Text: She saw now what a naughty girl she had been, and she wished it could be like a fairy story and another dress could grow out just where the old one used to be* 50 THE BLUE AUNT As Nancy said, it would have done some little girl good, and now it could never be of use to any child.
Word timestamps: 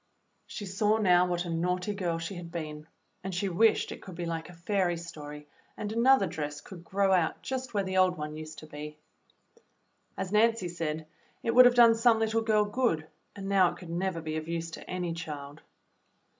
She 0.47 0.65
saw 0.65 0.97
now 0.97 1.27
what 1.27 1.45
a 1.45 1.49
naughty 1.51 1.93
girl 1.93 2.17
she 2.17 2.33
had 2.33 2.51
been, 2.51 2.87
and 3.23 3.35
she 3.35 3.49
wished 3.49 3.91
it 3.91 4.01
could 4.01 4.15
be 4.15 4.25
like 4.25 4.49
a 4.49 4.53
fairy 4.55 4.97
story 4.97 5.47
and 5.77 5.91
another 5.91 6.25
dress 6.25 6.59
could 6.59 6.83
grow 6.83 7.11
out 7.11 7.43
just 7.43 7.75
where 7.75 7.83
the 7.83 7.97
old 7.97 8.17
one 8.17 8.35
used 8.35 8.57
to 8.57 8.65
be* 8.65 8.97
50 8.97 8.97
THE 8.97 9.61
BLUE 9.61 9.63
AUNT 9.63 9.67
As 10.17 10.31
Nancy 10.31 10.69
said, 10.69 11.07
it 11.43 11.53
would 11.53 11.65
have 11.65 11.75
done 11.75 11.93
some 11.93 12.17
little 12.17 12.41
girl 12.41 12.65
good, 12.65 13.05
and 13.35 13.47
now 13.47 13.69
it 13.71 13.77
could 13.77 13.91
never 13.91 14.21
be 14.21 14.37
of 14.37 14.47
use 14.47 14.71
to 14.71 14.89
any 14.89 15.13
child. 15.13 15.61